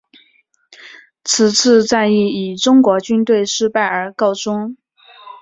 [1.23, 4.75] 此次战役以中国军队失败而告终。